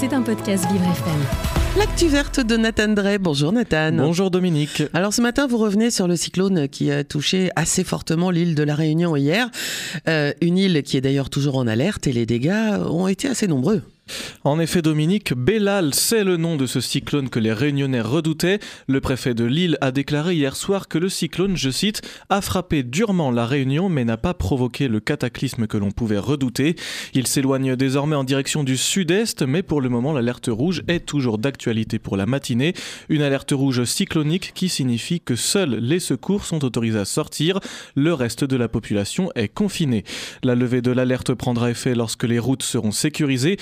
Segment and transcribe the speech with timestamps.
[0.00, 1.78] C'est un podcast Vivre FM.
[1.78, 3.18] L'actu verte de Nathan Drey.
[3.18, 3.92] Bonjour Nathan.
[3.92, 4.82] Bonjour Dominique.
[4.94, 8.62] Alors ce matin, vous revenez sur le cyclone qui a touché assez fortement l'île de
[8.62, 9.50] la Réunion hier.
[10.08, 13.46] Euh, une île qui est d'ailleurs toujours en alerte et les dégâts ont été assez
[13.46, 13.82] nombreux.
[14.44, 18.60] En effet, Dominique, Bellal, c'est le nom de ce cyclone que les Réunionnais redoutaient.
[18.86, 22.82] Le préfet de Lille a déclaré hier soir que le cyclone, je cite, a frappé
[22.82, 26.76] durement la Réunion mais n'a pas provoqué le cataclysme que l'on pouvait redouter.
[27.14, 31.38] Il s'éloigne désormais en direction du sud-est, mais pour le moment, l'alerte rouge est toujours
[31.38, 32.74] d'actualité pour la matinée.
[33.08, 37.60] Une alerte rouge cyclonique qui signifie que seuls les secours sont autorisés à sortir.
[37.94, 40.04] Le reste de la population est confiné.
[40.42, 43.56] La levée de l'alerte prendra effet lorsque les routes seront sécurisées.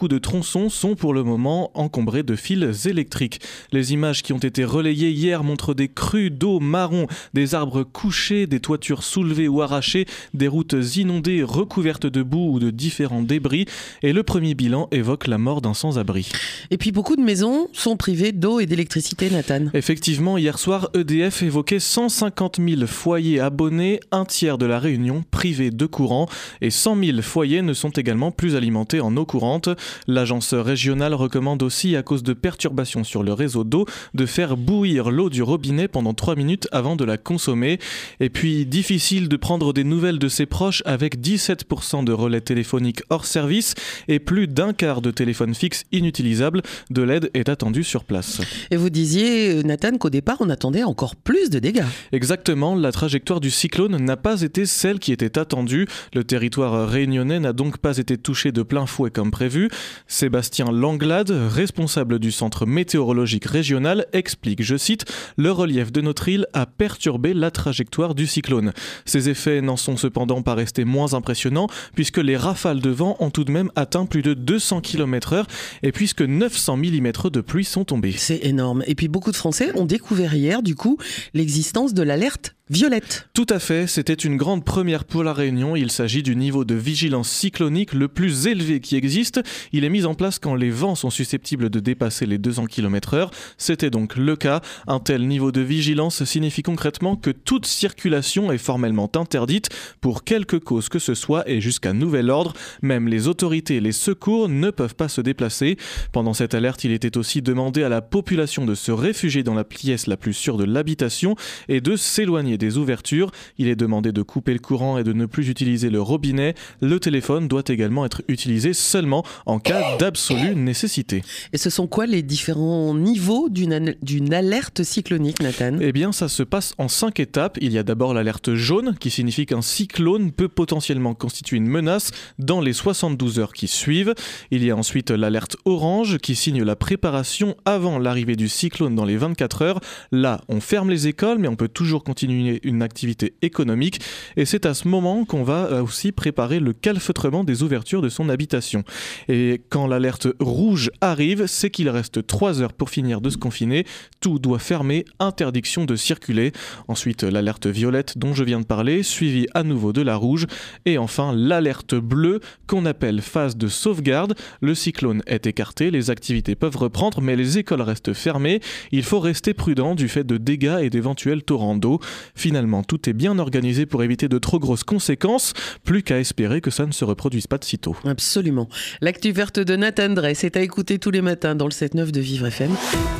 [0.00, 3.40] De tronçons sont pour le moment encombrés de fils électriques.
[3.72, 8.46] Les images qui ont été relayées hier montrent des crues d'eau marron, des arbres couchés,
[8.46, 13.66] des toitures soulevées ou arrachées, des routes inondées recouvertes de boue ou de différents débris,
[14.02, 16.30] et le premier bilan évoque la mort d'un sans-abri.
[16.70, 19.66] Et puis beaucoup de maisons sont privées d'eau et d'électricité, Nathan.
[19.74, 25.70] Effectivement, hier soir, EDF évoquait 150 000 foyers abonnés, un tiers de la Réunion privés
[25.70, 26.26] de courant,
[26.60, 29.68] et 100 000 foyers ne sont également plus alimentés en eau courante.
[30.06, 35.10] L'agence régionale recommande aussi, à cause de perturbations sur le réseau d'eau, de faire bouillir
[35.10, 37.78] l'eau du robinet pendant 3 minutes avant de la consommer.
[38.20, 43.02] Et puis, difficile de prendre des nouvelles de ses proches avec 17% de relais téléphoniques
[43.10, 43.74] hors service
[44.08, 46.62] et plus d'un quart de téléphones fixes inutilisables.
[46.90, 48.40] De l'aide est attendue sur place.
[48.70, 51.84] Et vous disiez, Nathan, qu'au départ, on attendait encore plus de dégâts.
[52.12, 55.86] Exactement, la trajectoire du cyclone n'a pas été celle qui était attendue.
[56.14, 59.68] Le territoire réunionnais n'a donc pas été touché de plein fouet comme prévu.
[60.06, 65.04] Sébastien Langlade, responsable du centre météorologique régional, explique, je cite,
[65.36, 68.72] Le relief de notre île a perturbé la trajectoire du cyclone.
[69.04, 73.30] Ces effets n'en sont cependant pas restés moins impressionnants puisque les rafales de vent ont
[73.30, 75.44] tout de même atteint plus de 200 km/h
[75.82, 78.12] et puisque 900 mm de pluie sont tombés.
[78.16, 78.82] C'est énorme.
[78.86, 80.98] Et puis beaucoup de Français ont découvert hier, du coup,
[81.34, 83.28] l'existence de l'alerte violette.
[83.34, 85.76] Tout à fait, c'était une grande première pour la Réunion.
[85.76, 89.42] Il s'agit du niveau de vigilance cyclonique le plus élevé qui existe.
[89.72, 93.30] Il est mis en place quand les vents sont susceptibles de dépasser les 200 km/h.
[93.58, 94.62] C'était donc le cas.
[94.86, 99.68] Un tel niveau de vigilance signifie concrètement que toute circulation est formellement interdite
[100.00, 102.54] pour quelque cause que ce soit et jusqu'à nouvel ordre.
[102.80, 105.76] Même les autorités et les secours ne peuvent pas se déplacer.
[106.10, 109.64] Pendant cette alerte, il était aussi demandé à la population de se réfugier dans la
[109.64, 111.36] pièce la plus sûre de l'habitation
[111.68, 113.30] et de s'éloigner des ouvertures.
[113.58, 116.54] Il est demandé de couper le courant et de ne plus utiliser le robinet.
[116.80, 121.22] Le téléphone doit également être utilisé seulement en cas d'absolue nécessité.
[121.52, 125.78] Et ce sont quoi les différents niveaux d'une alerte cyclonique, Nathan?
[125.80, 127.58] Eh bien, ça se passe en cinq étapes.
[127.60, 132.12] Il y a d'abord l'alerte jaune, qui signifie qu'un cyclone peut potentiellement constituer une menace
[132.38, 134.14] dans les 72 heures qui suivent.
[134.52, 139.04] Il y a ensuite l'alerte orange, qui signe la préparation avant l'arrivée du cyclone dans
[139.04, 139.80] les 24 heures.
[140.12, 144.00] Là, on ferme les écoles, mais on peut toujours continuer une activité économique.
[144.36, 148.08] Et c'est à ce moment qu'on va euh, aussi préparer le calfeutrement des ouvertures de
[148.08, 148.84] son habitation.
[149.28, 153.84] Et quand l'alerte rouge arrive, c'est qu'il reste 3 heures pour finir de se confiner.
[154.20, 156.52] Tout doit fermer, interdiction de circuler.
[156.88, 160.46] Ensuite, l'alerte violette dont je viens de parler, suivie à nouveau de la rouge.
[160.84, 164.34] Et enfin, l'alerte bleue qu'on appelle phase de sauvegarde.
[164.60, 168.60] Le cyclone est écarté, les activités peuvent reprendre, mais les écoles restent fermées.
[168.90, 172.00] Il faut rester prudent du fait de dégâts et d'éventuels torrents d'eau.
[172.34, 175.52] Finalement, tout est bien organisé pour éviter de trop grosses conséquences,
[175.84, 177.96] plus qu'à espérer que ça ne se reproduise pas de sitôt.
[178.04, 178.68] Absolument.
[179.00, 182.20] L'actu verte de Nathan Drey, c'est à écouter tous les matins dans le 7-9 de
[182.20, 182.70] Vivre FM.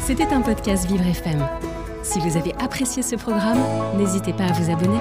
[0.05, 1.47] C'était un podcast Vivre FM.
[2.03, 3.61] Si vous avez apprécié ce programme,
[3.97, 4.99] n'hésitez pas à vous abonner.